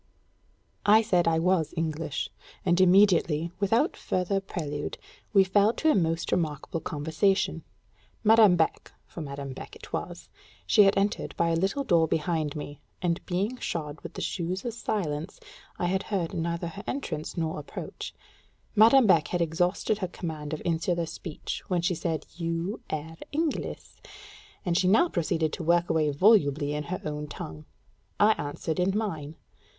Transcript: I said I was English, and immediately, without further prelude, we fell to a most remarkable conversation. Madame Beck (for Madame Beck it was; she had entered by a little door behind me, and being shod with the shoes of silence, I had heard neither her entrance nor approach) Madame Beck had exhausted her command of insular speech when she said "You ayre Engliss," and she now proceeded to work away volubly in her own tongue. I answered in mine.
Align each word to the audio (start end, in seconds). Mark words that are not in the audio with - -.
I 0.83 1.03
said 1.03 1.27
I 1.27 1.37
was 1.37 1.75
English, 1.77 2.31
and 2.65 2.81
immediately, 2.81 3.51
without 3.59 3.95
further 3.95 4.39
prelude, 4.41 4.97
we 5.31 5.43
fell 5.43 5.73
to 5.73 5.91
a 5.91 5.95
most 5.95 6.31
remarkable 6.31 6.79
conversation. 6.79 7.61
Madame 8.23 8.55
Beck 8.55 8.91
(for 9.05 9.21
Madame 9.21 9.53
Beck 9.53 9.75
it 9.75 9.93
was; 9.93 10.27
she 10.65 10.85
had 10.85 10.97
entered 10.97 11.37
by 11.37 11.49
a 11.49 11.55
little 11.55 11.83
door 11.83 12.07
behind 12.07 12.55
me, 12.55 12.81
and 12.99 13.23
being 13.27 13.57
shod 13.57 14.01
with 14.01 14.15
the 14.15 14.23
shoes 14.23 14.65
of 14.65 14.73
silence, 14.73 15.39
I 15.77 15.85
had 15.85 16.01
heard 16.09 16.33
neither 16.33 16.69
her 16.69 16.83
entrance 16.87 17.37
nor 17.37 17.59
approach) 17.59 18.15
Madame 18.75 19.05
Beck 19.05 19.27
had 19.27 19.39
exhausted 19.43 19.99
her 19.99 20.07
command 20.07 20.51
of 20.51 20.63
insular 20.65 21.05
speech 21.05 21.61
when 21.67 21.83
she 21.83 21.93
said 21.93 22.25
"You 22.33 22.81
ayre 22.89 23.17
Engliss," 23.31 24.01
and 24.65 24.75
she 24.75 24.87
now 24.87 25.09
proceeded 25.09 25.53
to 25.53 25.63
work 25.63 25.91
away 25.91 26.09
volubly 26.09 26.73
in 26.73 26.85
her 26.85 27.01
own 27.05 27.27
tongue. 27.27 27.65
I 28.19 28.31
answered 28.39 28.79
in 28.79 28.97
mine. 28.97 29.35